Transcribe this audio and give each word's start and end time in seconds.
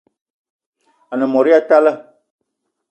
A-ne 1.11 1.25
mot 1.31 1.47
ya 1.49 1.59
talla 1.69 1.93